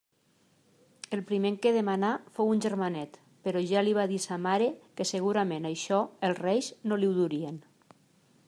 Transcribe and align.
El 1.17 1.19
primer 1.31 1.51
que 1.65 1.73
demanà 1.75 2.09
fou 2.37 2.49
un 2.55 2.63
germanet, 2.65 3.19
però 3.49 3.63
ja 3.73 3.85
li 3.85 3.95
va 3.99 4.07
dir 4.13 4.19
sa 4.25 4.41
mare 4.49 4.71
que 4.99 5.07
segurament 5.13 5.71
«això» 5.73 6.01
els 6.31 6.45
Reis 6.47 6.75
no 6.93 7.01
li 7.03 7.11
ho 7.13 7.17
durien. 7.21 7.63